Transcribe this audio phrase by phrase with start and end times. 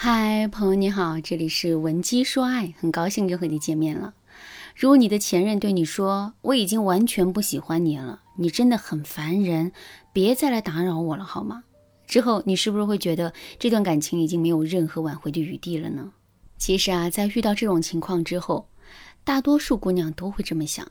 [0.00, 4.14] 嗨，朋友你好，这里是文姬说爱，很高兴又和你见面了。
[4.76, 9.72] 如果你的前任对你说我已经完全不喜欢你了，你真的很烦人，
[10.12, 11.64] 别再来打扰我了，好吗？
[12.06, 16.12] 之后你是不是会觉得这段感情已经没有任何挽回的余地了呢？
[16.58, 18.68] 其实啊，在遇到这种情况之后，
[19.24, 20.86] 大多数姑娘都会这么想。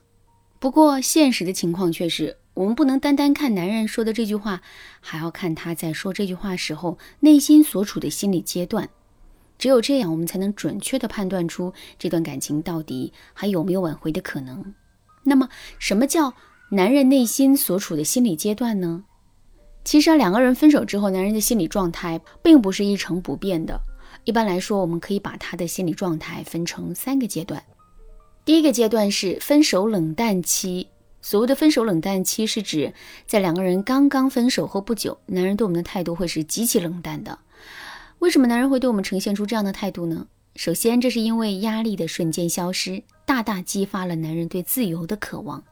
[0.58, 2.36] 不过现实的情况却是。
[2.54, 4.62] 我们不能单单看男人说的这句话，
[5.00, 8.90] 还要看他在说这句话时候内心所处的心理阶段。
[9.58, 14.74] 只有这样，我们才能准确的判断出这段感情到底还有没有挽回的可能。
[15.24, 15.48] 那么，
[15.78, 16.32] 什么叫
[16.70, 19.04] 男人内心所处的心理阶段呢？
[19.84, 23.80] 其实啊，两个人分手之后，男人的心理状态并不是一成不变的。
[24.24, 27.62] 一般来说，我们可以把他的心理状态分成三个阶段。
[28.44, 30.88] 第一个阶段是分手冷淡期。
[31.20, 32.92] 所谓的分手冷淡期，是指
[33.26, 37.38] 在两个人刚刚分手后不久，男人对我们的态度会是极其冷淡的。
[38.18, 40.26] 为什么男人会对我们呈现出这样的态度呢？
[40.56, 45.62] 首先，这是因为压力的瞬间消失，大大激发了男人对自由的渴望。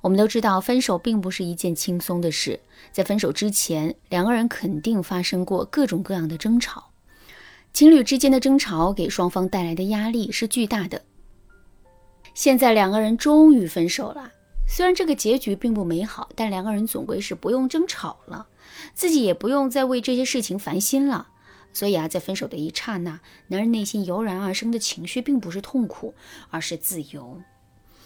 [0.00, 2.58] 我们都知道，分手并不是一件轻松的事，
[2.90, 6.90] 在分手之前，两个人肯定发生过各种各样的争吵。
[7.74, 11.02] 情侣之间的争吵给双方带来的压力是巨大的。
[12.32, 14.32] 现在两个人终于分手了。
[14.66, 18.46] 虽然这个结局并不美好，但两个人总归是不用争吵了，
[18.94, 21.28] 自己也不用再为这些事情烦心了。
[21.74, 26.14] 所以啊，在分手的一刹那，男人内心油然而生的情绪并不是痛苦，
[26.48, 27.42] 而是自由。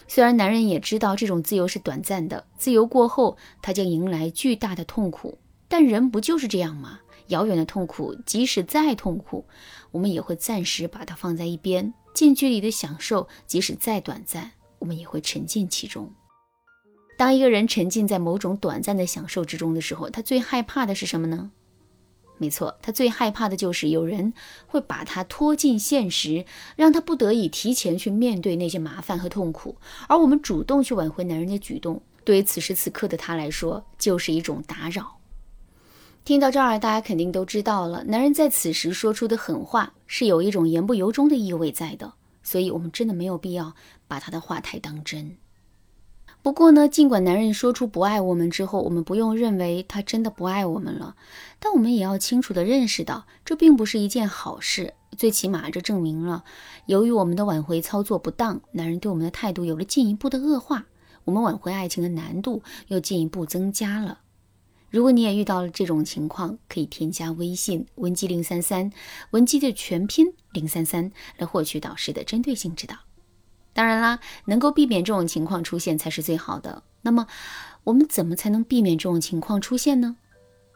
[0.09, 5.39] 虽然男人也知道这种自由是短暂的，自由过后他将迎来巨大的痛苦，
[5.69, 7.01] 但人不就是这样吗？
[7.27, 9.45] 遥远的痛苦，即使再痛苦，
[9.91, 16.11] 我们也会暂时把它放在一边；近距离的享受，即使再短暂，我们也会沉浸其中。
[17.19, 21.51] 当一个人沉浸在某种短暂的享受之中的时候，他最害怕的是什么呢？
[22.39, 24.33] 没错，他最害怕的就是有人
[24.67, 26.45] 会把他拖进现实，
[26.77, 29.77] 让他不得已提前去面对那些麻烦和痛苦。
[30.09, 35.19] 而我们主动去挽回男人的举动，对于此时此刻的他来说，就是一种打扰。
[36.25, 43.75] 听到这儿，大家肯定都知道了，男人在此时说出的狠话是有一种言不由衷的意味在的，所以我们真的没有必要
[44.07, 45.39] 把他的话太当真。
[46.41, 51.17] 不过呢，尽管男人说出不爱我们之后，我们不用认为他真的不爱我们了，
[51.59, 54.95] 但我们也要清楚的认识到，这并不是一件好事。
[55.17, 56.45] 最起码，这证明了，
[56.87, 60.87] 由于我们的挽回操作不当，男人对我们的态度有了进一步的恶化，
[61.25, 64.21] 我们挽回爱情的难度又进一步增加了。
[64.91, 68.91] 如果你也遇到了这种情况，可以添加微信文姬零三三，
[69.33, 72.97] 文姬的全拼零三三，来获取导师的针对性指导。
[73.79, 76.83] 当然啦，能够避免这种情况出现才是最好的。
[77.03, 77.29] 那么，
[77.85, 80.17] 我们怎么才能避免这种情况出现呢？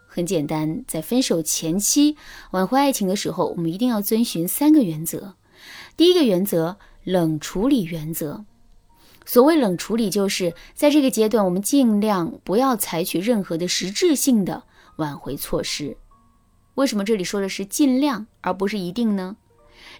[0.06, 2.16] 很简单，在分手前期
[2.52, 5.34] 挽回爱情的时候，我们一定要遵循三个原则。
[5.96, 8.44] 第一个原则，冷处理原则。
[9.26, 14.62] 所谓冷处理，就是在这个阶段，我们尽量不要采取任何的实质性的
[14.98, 15.96] 挽回措施。
[16.76, 19.36] 为什么这里说的是尽量，而不是一定呢？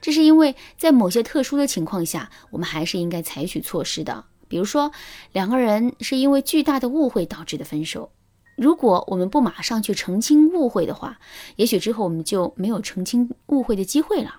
[0.02, 4.24] 这是因为在某些特殊的情况下，我们还是应该采取措施的。
[4.48, 4.90] 比如说，
[5.32, 8.10] 两个人是因为巨大的误会导致的分手，
[8.56, 11.18] 如果我们不马上去澄清误会的话，
[11.56, 14.34] 也许之后我们就没有澄清误会的机会了。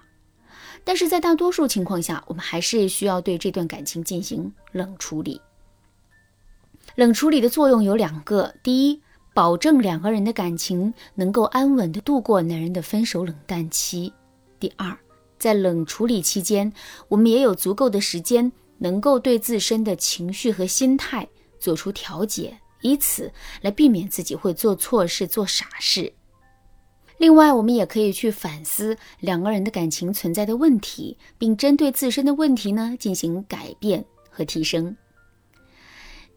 [0.84, 5.42] 但是在大多数情况下，我们还是需要对这段感情进行冷处理。
[6.96, 9.02] 冷处理的作用有两个：第一，
[9.34, 14.12] 保证两个人的感情能够安稳的度过男人的分手冷淡期；
[14.60, 14.96] 第二。
[15.44, 16.72] 在冷处理期间，
[17.10, 21.28] 我们也有足够的时间，能够对自身的情绪和心态
[21.60, 26.14] 做出调节，以此来避免自己会做错事、做傻事。
[27.18, 34.96] 另外，我们也可以去反思两个人的感情存在的问题，并针对自身的问题呢进行改变和提升。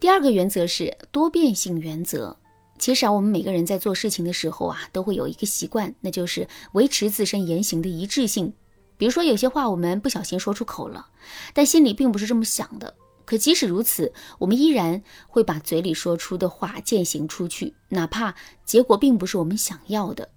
[0.01, 2.37] 第二个原则是多变性原则。
[2.77, 8.51] 其实啊，我们每个人在做事情的时候啊，都会有一个习惯，那就是维持自身言行的一致性。
[8.97, 11.07] 比如说，有些话我们不小心说出口了，
[11.53, 12.95] 但心里并不是这么想的。
[13.25, 18.33] 可即使如此，我们依然会把嘴里说出的话践行出去，哪怕
[18.65, 20.29] 结果并不是我们想要的。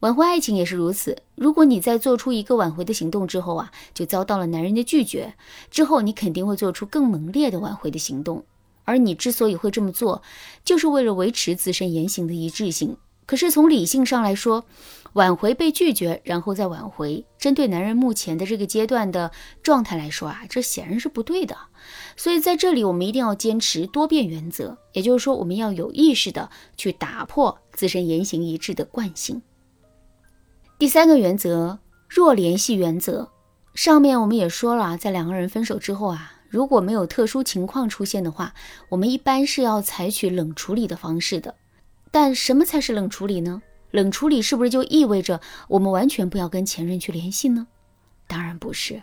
[0.00, 1.22] 挽回爱情也是如此。
[1.34, 5.34] 如果你在做出一个挽回的行动之后啊，就遭到了男人的拒绝，
[5.70, 8.42] 之后你肯定会做出更猛烈的挽回的行动。
[8.84, 10.22] 而你之所以会这么做，
[10.64, 12.96] 就是为了维持自身言行的一致性。
[13.30, 14.64] 可是从理性上来说，
[15.12, 19.30] 挽回被拒绝，然后再挽回，针对男人目前的这个阶段的
[19.62, 21.56] 状态来说啊，这显然是不对的。
[22.16, 29.40] 所以在这里，我们一定要坚持多变原则，也就是说，我们要有意识的去打破自身言行一致的惯性。
[30.76, 31.78] 第三个原则，
[32.08, 33.30] 弱联系原则，
[33.76, 38.54] 上面我们也说了，在两个人分手之后啊，如果没有特殊情况出现的话，
[38.88, 41.54] 我们一般是要采取冷处理的方式的。
[42.10, 43.62] 但什么才是冷处理呢？
[43.90, 47.66] 冷处理是不是就意味着我们完全不要跟前任去联系呢？
[48.26, 49.02] 当然不是。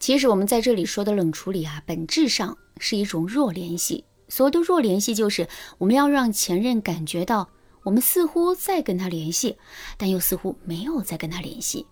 [0.00, 4.04] 其实我们在这里说的冷处理啊，本质上是一种弱联系。
[4.28, 5.46] 所谓的弱联系，就是
[5.78, 7.48] 我们要让前任感觉到
[7.84, 9.56] 我们似乎在跟他联系，
[9.96, 11.86] 但又似乎没有在跟他联系。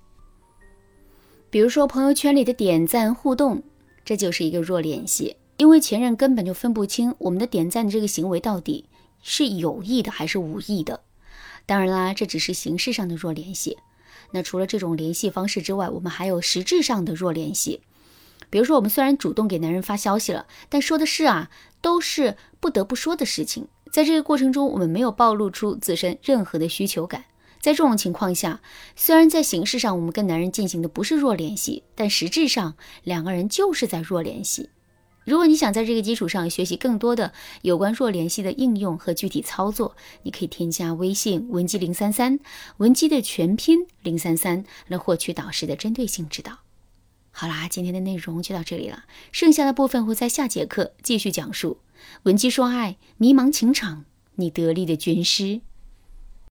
[1.49, 3.62] 比如说朋友圈里的点赞互动，
[4.05, 8.85] 这就是一个弱联系，因为前任根本就分不清我们的点赞的这个行为到底
[9.28, 11.00] 是有意的还是无意的。
[11.67, 13.76] 当然啦，这只是形式上的弱联系。
[14.31, 17.81] 那除了这种联系方式之外，我们还有实质上的弱联系。
[18.49, 21.50] 比如说，我们虽然主动给男人发消息了，但说的是啊，
[21.81, 23.67] 都是不得不说的事情。
[23.90, 27.25] 在这个过程中，我们没有暴露出自身任何的需求感。
[27.61, 28.61] 在这种情况下，
[28.94, 34.70] 虽然在形式上我们跟男人进行的不是弱联系，但实质上两个人就是在弱联系。
[35.26, 37.32] 如果你想在这个基础上学习更多的
[37.62, 42.38] 有关弱联系的应用和具体操作，你可以添加微信文姬零三三，
[42.76, 46.61] 文姬的全拼零三三，来获取导师的针对性指导。
[47.32, 49.02] 好啦，今天的内容就到这里了，
[49.32, 51.79] 剩下的部分会在下节课继续讲述。
[52.22, 54.05] 文姬说爱，迷茫情场，
[54.37, 55.61] 你得力的军师。